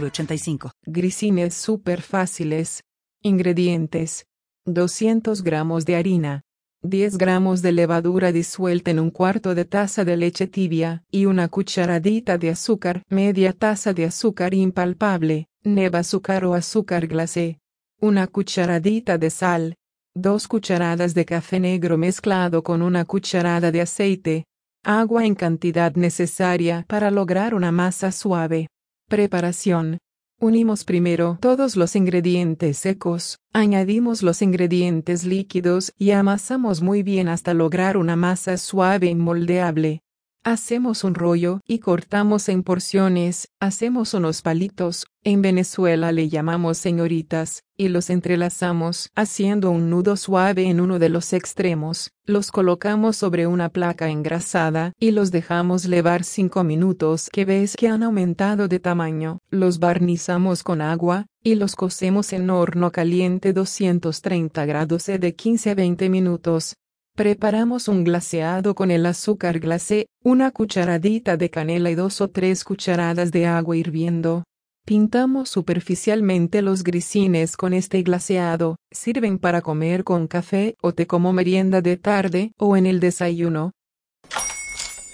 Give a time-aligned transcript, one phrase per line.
[0.00, 0.70] 906985.
[0.86, 2.82] Grisines súper fáciles.
[3.22, 4.26] Ingredientes.
[4.66, 6.42] 200 gramos de harina.
[6.82, 11.48] 10 gramos de levadura disuelta en un cuarto de taza de leche tibia y una
[11.48, 17.58] cucharadita de azúcar, media taza de azúcar impalpable, neva azúcar o azúcar glacé,
[18.00, 19.76] una cucharadita de sal,
[20.14, 24.44] dos cucharadas de café negro mezclado con una cucharada de aceite,
[24.84, 28.68] agua en cantidad necesaria para lograr una masa suave.
[29.08, 29.98] Preparación.
[30.40, 37.52] Unimos primero todos los ingredientes secos, añadimos los ingredientes líquidos y amasamos muy bien hasta
[37.52, 40.03] lograr una masa suave y moldeable.
[40.46, 47.62] Hacemos un rollo y cortamos en porciones, hacemos unos palitos, en Venezuela le llamamos señoritas,
[47.78, 53.46] y los entrelazamos haciendo un nudo suave en uno de los extremos, los colocamos sobre
[53.46, 58.80] una placa engrasada y los dejamos levar 5 minutos que ves que han aumentado de
[58.80, 65.70] tamaño, los barnizamos con agua, y los cocemos en horno caliente 230 grados de 15
[65.70, 66.76] a 20 minutos,
[67.16, 72.64] Preparamos un glaseado con el azúcar glacé, una cucharadita de canela y dos o tres
[72.64, 74.42] cucharadas de agua hirviendo.
[74.84, 81.32] Pintamos superficialmente los grisines con este glaseado, sirven para comer con café o té como
[81.32, 83.70] merienda de tarde o en el desayuno.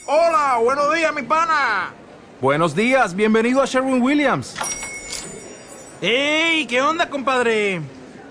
[0.07, 1.93] Hola, buenos días, mi pana.
[2.41, 4.57] Buenos días, bienvenido a Sherwin Williams.
[6.01, 6.67] ¡Ey!
[6.67, 7.83] ¿Qué onda, compadre?